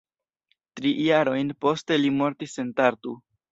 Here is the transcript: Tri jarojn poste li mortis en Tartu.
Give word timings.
Tri 0.79 0.93
jarojn 1.09 1.53
poste 1.67 2.01
li 2.01 2.11
mortis 2.17 2.59
en 2.67 2.75
Tartu. 2.83 3.17